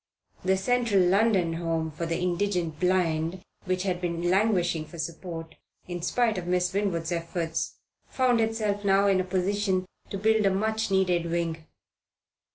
[0.43, 5.53] The Central London Home for the Indigent Blind, which had been languishing for support,
[5.87, 7.75] in spite of Miss Winwood's efforts,
[8.07, 11.67] found itself now in a position to build a much needed wing.